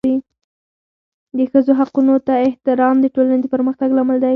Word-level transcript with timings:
د 1.37 1.39
ښځو 1.51 1.71
حقونو 1.79 2.15
ته 2.27 2.33
احترام 2.47 2.95
د 3.01 3.05
ټولنې 3.15 3.39
د 3.41 3.45
پرمختګ 3.55 3.89
لامل 3.93 4.17
دی. 4.23 4.29